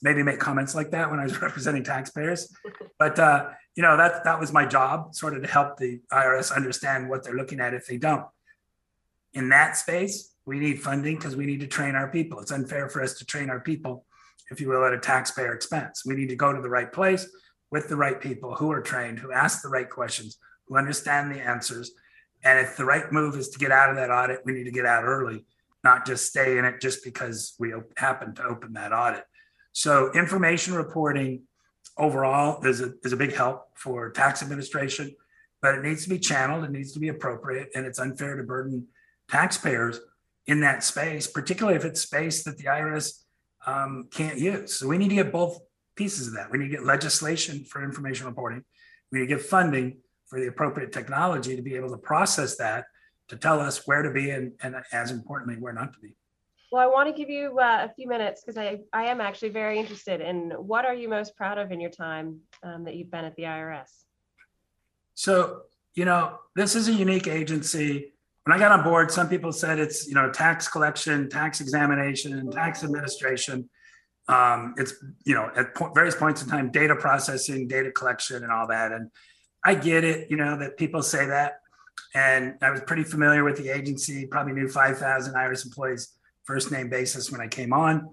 [0.01, 2.55] maybe make comments like that when I was representing taxpayers.
[3.01, 6.55] But uh, you know that that was my job, sort of to help the IRS
[6.55, 8.25] understand what they're looking at if they don't.
[9.35, 12.39] In that space, we need funding because we need to train our people.
[12.39, 14.07] It's unfair for us to train our people,
[14.53, 16.05] if you will, at a taxpayer expense.
[16.07, 17.29] We need to go to the right place
[17.73, 20.39] with the right people who are trained, who ask the right questions,
[20.69, 21.91] who understand the answers.
[22.47, 24.71] And if the right move is to get out of that audit, we need to
[24.71, 25.45] get out early
[25.87, 29.23] not just stay in it just because we happen to open that audit.
[29.73, 31.43] So information reporting
[31.97, 35.15] overall is a, is a big help for tax administration,
[35.63, 38.43] but it needs to be channeled, it needs to be appropriate, and it's unfair to
[38.43, 38.89] burden
[39.29, 40.01] taxpayers
[40.49, 43.23] in that space, particularly if it's space that the IRS
[43.65, 44.75] um, can't use.
[44.75, 45.57] So we need to get both
[45.95, 46.51] pieces of that.
[46.51, 48.65] We need to get legislation for information reporting.
[49.13, 52.87] We need to get funding for the appropriate technology to be able to process that
[53.29, 56.15] to tell us where to be and, and as importantly, where not to be.
[56.73, 59.51] Well, I want to give you uh, a few minutes because I, I am actually
[59.51, 63.11] very interested in what are you most proud of in your time um, that you've
[63.11, 63.89] been at the IRS?
[65.15, 65.63] So,
[65.95, 68.13] you know, this is a unique agency.
[68.45, 72.51] When I got on board, some people said it's, you know, tax collection, tax examination,
[72.51, 73.71] tax administration.
[74.29, 78.53] Um, it's, you know, at po- various points in time, data processing, data collection, and
[78.53, 78.93] all that.
[78.93, 79.11] And
[79.67, 81.61] I get it, you know, that people say that.
[82.15, 86.13] And I was pretty familiar with the agency, probably knew 5,000 IRS employees
[86.45, 88.11] first name basis when I came on.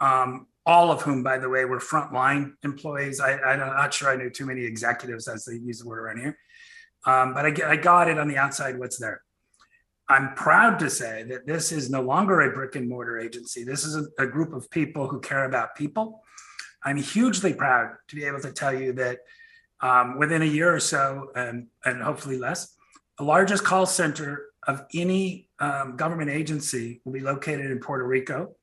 [0.00, 3.20] Um, all of whom, by the way, were frontline employees.
[3.20, 6.18] I, am not sure I knew too many executives, as they use the word around
[6.18, 6.36] here.
[7.06, 9.22] Um, but I, I got it on the outside what's there.
[10.08, 13.62] I'm proud to say that this is no longer a brick and mortar agency.
[13.62, 16.22] This is a, a, group of people who care about people.
[16.84, 19.20] I'm hugely proud to be able to tell you that
[19.82, 22.74] um, within a year or so, and, and hopefully less,
[23.18, 28.54] the largest call center of any um, government agency will be located in Puerto Rico.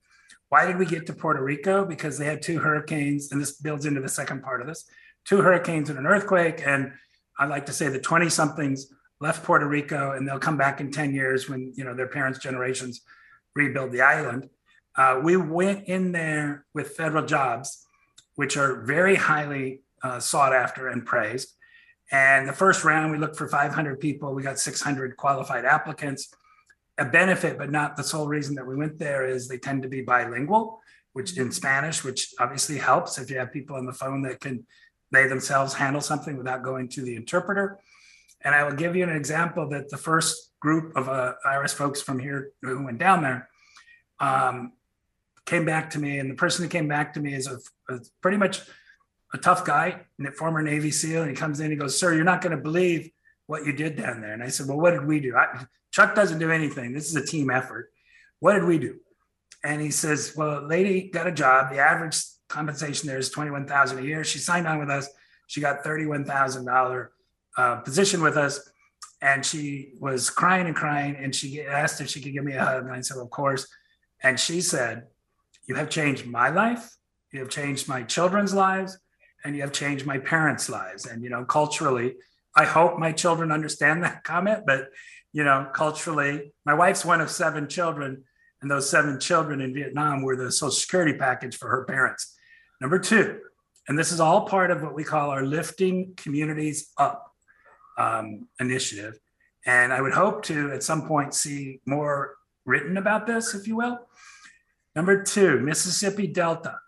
[0.48, 1.84] Why did we get to Puerto Rico?
[1.84, 4.84] Because they had two hurricanes, and this builds into the second part of this
[5.24, 6.62] two hurricanes and an earthquake.
[6.64, 6.92] And
[7.38, 8.86] I like to say the 20 somethings
[9.20, 12.38] left Puerto Rico and they'll come back in 10 years when you know their parents'
[12.38, 13.02] generations
[13.54, 14.48] rebuild the island.
[14.96, 17.86] Uh, we went in there with federal jobs,
[18.34, 21.54] which are very highly uh, sought after and praised.
[22.12, 24.34] And the first round, we looked for 500 people.
[24.34, 26.32] We got 600 qualified applicants.
[26.98, 29.88] A benefit, but not the sole reason that we went there, is they tend to
[29.88, 30.80] be bilingual,
[31.12, 34.66] which in Spanish, which obviously helps if you have people on the phone that can
[35.12, 37.78] they themselves handle something without going to the interpreter.
[38.42, 42.00] And I will give you an example that the first group of uh, IRS folks
[42.00, 43.48] from here who went down there
[44.18, 44.72] um,
[45.44, 46.18] came back to me.
[46.18, 47.58] And the person who came back to me is a,
[47.92, 48.62] a pretty much
[49.32, 51.22] a tough guy, a former Navy SEAL.
[51.22, 53.10] And he comes in, he goes, Sir, you're not going to believe
[53.46, 54.32] what you did down there.
[54.32, 55.36] And I said, Well, what did we do?
[55.36, 56.92] I, Chuck doesn't do anything.
[56.92, 57.92] This is a team effort.
[58.38, 58.98] What did we do?
[59.62, 61.70] And he says, Well, a lady got a job.
[61.70, 64.24] The average compensation there is 21,000 a year.
[64.24, 65.08] She signed on with us.
[65.46, 67.08] She got $31,000
[67.56, 68.70] uh, position with us.
[69.22, 71.16] And she was crying and crying.
[71.16, 72.84] And she asked if she could give me a hug.
[72.84, 73.66] And I said, of course.
[74.22, 75.06] And she said,
[75.66, 76.96] you have changed my life.
[77.32, 78.98] You have changed my children's lives
[79.44, 81.06] and you have changed my parents' lives.
[81.06, 82.16] And, you know, culturally,
[82.54, 84.88] I hope my children understand that comment, but,
[85.32, 88.24] you know, culturally, my wife's one of seven children,
[88.62, 92.36] and those seven children in Vietnam were the social security package for her parents.
[92.80, 93.40] Number two,
[93.88, 97.32] and this is all part of what we call our Lifting Communities Up
[97.98, 99.18] um, initiative.
[99.66, 103.76] And I would hope to at some point see more written about this, if you
[103.76, 103.98] will.
[104.94, 106.78] Number two, Mississippi Delta.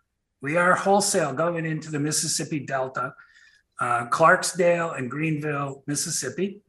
[0.42, 3.14] We are wholesale going into the Mississippi Delta,
[3.80, 6.60] uh, Clarksdale and Greenville, Mississippi.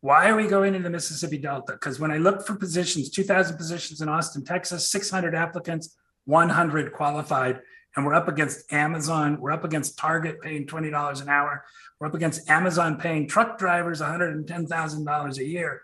[0.00, 1.72] Why are we going into the Mississippi Delta?
[1.72, 7.60] Because when I look for positions, 2,000 positions in Austin, Texas, 600 applicants, 100 qualified
[7.96, 9.40] and we're up against Amazon.
[9.40, 11.64] We're up against Target paying $20 an hour.
[11.98, 15.82] We're up against Amazon paying truck drivers $110,000 a year.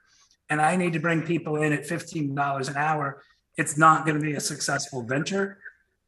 [0.48, 3.20] And I need to bring people in at $15 an hour.
[3.56, 5.58] It's not going to be a successful venture.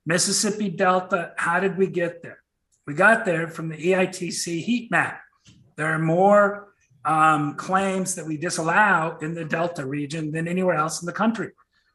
[0.06, 2.38] Mississippi Delta, how did we get there?
[2.86, 5.20] We got there from the EITC heat map.
[5.76, 6.68] There are more
[7.04, 11.50] um, claims that we disallow in the Delta region than anywhere else in the country.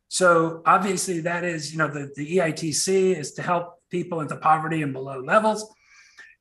[0.10, 4.82] So obviously, that is, you know, the, the EITC is to help people into poverty
[4.82, 5.74] and below levels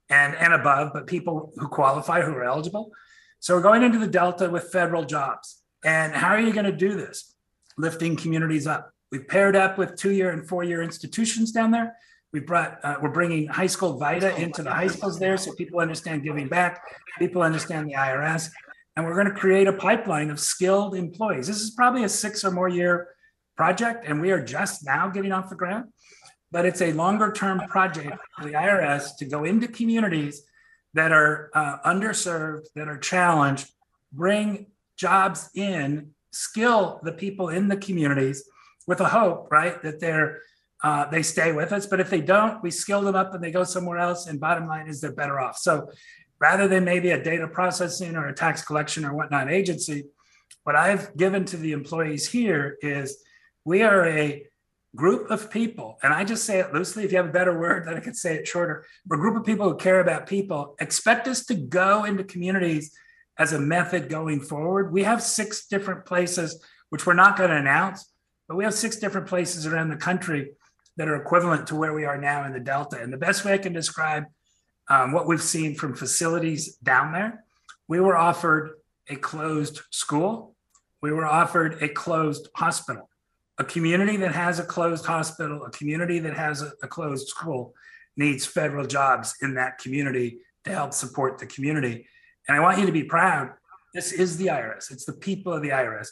[0.08, 2.90] and, and above, but people who qualify, who are eligible.
[3.38, 5.62] So we're going into the Delta with federal jobs.
[5.84, 7.32] And how are you going to do this?
[7.78, 8.92] Lifting communities up.
[9.10, 11.96] We've paired up with two year and four year institutions down there.
[12.32, 15.80] We brought, uh, we're bringing high school VITA into the high schools there so people
[15.80, 16.82] understand giving back,
[17.18, 18.50] people understand the IRS.
[18.94, 21.48] And we're going to create a pipeline of skilled employees.
[21.48, 23.08] This is probably a six or more year
[23.56, 25.92] project, and we are just now getting off the ground
[26.52, 30.42] but it's a longer term project for the IRS to go into communities
[30.94, 33.70] that are uh, underserved, that are challenged,
[34.12, 38.44] bring jobs in, skill the people in the communities
[38.90, 40.40] with a hope, right, that they're
[40.82, 41.86] uh, they stay with us.
[41.86, 44.26] But if they don't, we skill them up and they go somewhere else.
[44.26, 45.56] And bottom line is they're better off.
[45.58, 45.90] So
[46.40, 50.06] rather than maybe a data processing or a tax collection or whatnot agency,
[50.64, 53.22] what I've given to the employees here is
[53.64, 54.44] we are a
[54.96, 57.86] group of people, and I just say it loosely, if you have a better word,
[57.86, 58.84] then I could say it shorter.
[59.06, 60.74] We're a group of people who care about people.
[60.80, 62.92] Expect us to go into communities
[63.38, 64.92] as a method going forward.
[64.92, 68.09] We have six different places, which we're not going to announce,
[68.50, 70.50] but we have six different places around the country
[70.96, 73.00] that are equivalent to where we are now in the Delta.
[73.00, 74.24] And the best way I can describe
[74.88, 77.44] um, what we've seen from facilities down there,
[77.86, 78.72] we were offered
[79.08, 80.56] a closed school,
[81.00, 83.08] we were offered a closed hospital
[83.58, 87.74] a community that has a closed hospital, a community that has a, a, closed school
[88.16, 92.06] needs federal jobs in that community to help support the community.
[92.48, 93.50] And I want you to be proud.
[93.92, 96.08] This is the IRS, it's the people of the IRS.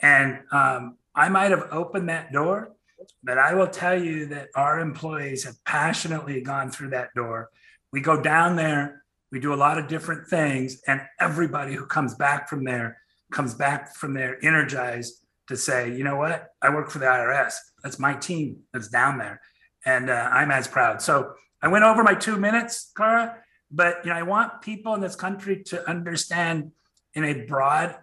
[0.00, 2.76] And um, I might have opened that door,
[3.24, 7.50] but I will tell you that our employees have passionately gone through that door.
[7.92, 9.02] We go down there,
[9.32, 12.98] we do a lot of different things, and everybody who comes back from there
[13.32, 17.54] comes back from there energized to say, you know what, I work for the IRS.
[17.82, 19.40] That's my team that's down there,
[19.84, 21.02] and uh, I'm as proud.
[21.02, 23.38] So I went over my two minutes, Clara,
[23.72, 26.70] but you know I want people in this country to understand
[27.14, 27.96] in a broad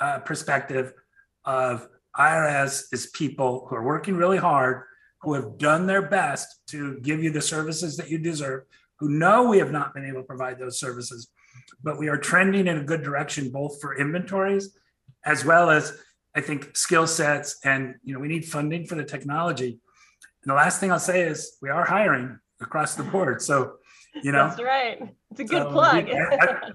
[0.00, 0.94] uh, perspective
[1.44, 4.82] of IRS is people who are working really hard,
[5.22, 8.64] who have done their best to give you the services that you deserve,
[8.98, 11.28] who know we have not been able to provide those services,
[11.82, 14.76] but we are trending in a good direction, both for inventories
[15.24, 15.96] as well as
[16.34, 19.68] I think skill sets and you know we need funding for the technology.
[19.68, 23.40] And the last thing I'll say is we are hiring across the board.
[23.42, 23.74] So
[24.22, 25.14] you know that's right.
[25.30, 26.06] It's a good so plug.
[26.06, 26.70] We, I,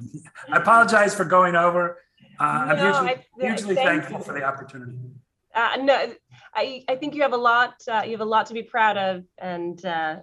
[0.52, 2.00] I, apologize for going over.
[2.40, 4.24] Uh, I'm hugely, I, hugely thankful you.
[4.24, 4.98] for the opportunity.
[5.60, 6.14] Uh, no,
[6.56, 7.74] I, I think you have a lot.
[7.86, 10.18] Uh, you have a lot to be proud of, and uh,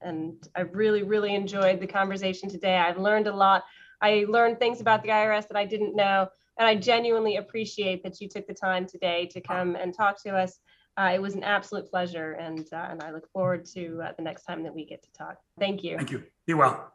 [0.00, 2.76] and I really really enjoyed the conversation today.
[2.76, 3.62] I've learned a lot.
[4.02, 6.26] I learned things about the IRS that I didn't know,
[6.58, 10.30] and I genuinely appreciate that you took the time today to come and talk to
[10.30, 10.58] us.
[10.96, 14.24] Uh, it was an absolute pleasure, and uh, and I look forward to uh, the
[14.24, 15.36] next time that we get to talk.
[15.60, 15.98] Thank you.
[15.98, 16.24] Thank you.
[16.48, 16.92] Be well.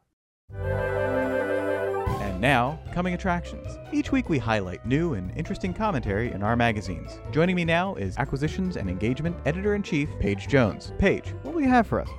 [2.36, 3.80] And now, coming attractions.
[3.94, 7.18] Each week we highlight new and interesting commentary in our magazines.
[7.32, 10.92] Joining me now is Acquisitions and Engagement Editor in Chief, Paige Jones.
[11.00, 12.10] Paige, what will you have for us?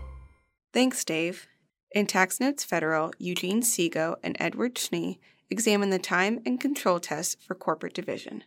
[0.72, 1.46] Thanks, Dave.
[1.90, 7.36] In Tax Notes Federal, Eugene Seago and Edward Schnee examine the time and control tests
[7.46, 8.42] for corporate division.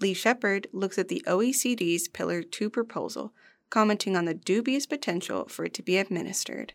[0.00, 3.32] Lee Sheppard looks at the OECD's Pillar 2 proposal,
[3.70, 6.72] commenting on the dubious potential for it to be administered.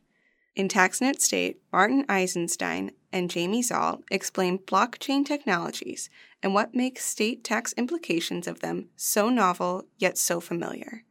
[0.53, 6.09] In Tax Notes State, Martin Eisenstein and Jamie Szal explain blockchain technologies
[6.43, 11.03] and what makes state tax implications of them so novel yet so familiar.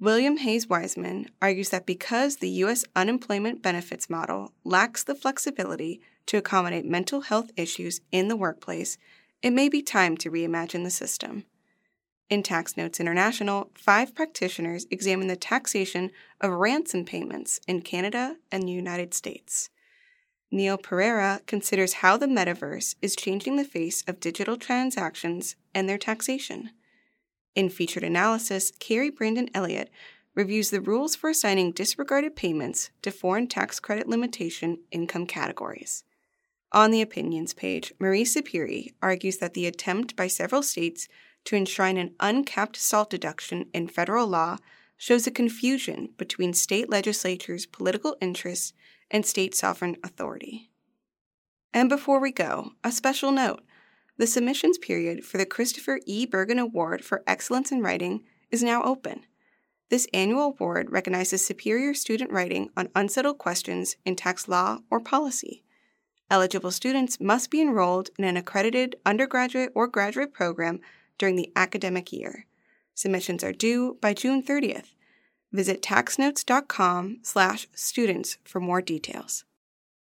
[0.00, 2.84] William Hayes Wiseman argues that because the U.S.
[2.96, 8.98] unemployment benefits model lacks the flexibility to accommodate mental health issues in the workplace,
[9.40, 11.44] it may be time to reimagine the system.
[12.30, 16.10] In Tax Notes International, five practitioners examine the taxation
[16.40, 19.68] of ransom payments in Canada and the United States.
[20.50, 25.98] Neil Pereira considers how the metaverse is changing the face of digital transactions and their
[25.98, 26.70] taxation.
[27.54, 29.90] In featured analysis, Carrie Brandon Elliott
[30.34, 36.04] reviews the rules for assigning disregarded payments to foreign tax credit limitation income categories.
[36.72, 41.06] On the opinions page, Marie Sapirie argues that the attempt by several states
[41.44, 44.58] to enshrine an uncapped SALT deduction in federal law
[44.96, 48.72] shows a confusion between state legislatures' political interests
[49.10, 50.70] and state sovereign authority.
[51.72, 53.62] And before we go, a special note
[54.16, 56.24] the submissions period for the Christopher E.
[56.24, 59.24] Bergin Award for Excellence in Writing is now open.
[59.90, 65.64] This annual award recognizes superior student writing on unsettled questions in tax law or policy.
[66.30, 70.80] Eligible students must be enrolled in an accredited undergraduate or graduate program
[71.18, 72.46] during the academic year.
[72.94, 74.94] Submissions are due by June 30th.
[75.52, 79.44] Visit taxnotes.com/students for more details.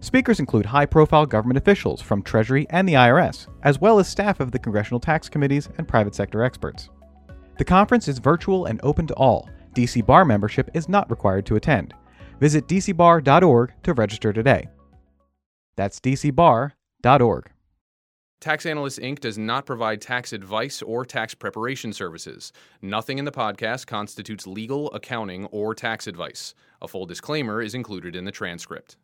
[0.00, 4.40] Speakers include high profile government officials from Treasury and the IRS, as well as staff
[4.40, 6.90] of the congressional tax committees and private sector experts.
[7.58, 9.48] The conference is virtual and open to all.
[9.74, 11.94] DC Bar membership is not required to attend.
[12.40, 14.68] Visit dcbar.org to register today.
[15.76, 17.50] That's dcbar.org.
[18.38, 19.20] Tax Analyst Inc.
[19.20, 22.52] does not provide tax advice or tax preparation services.
[22.82, 26.54] Nothing in the podcast constitutes legal, accounting, or tax advice.
[26.82, 28.98] A full disclaimer is included in the transcript.